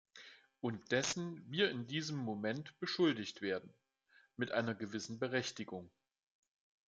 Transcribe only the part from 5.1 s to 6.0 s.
Berechtigung.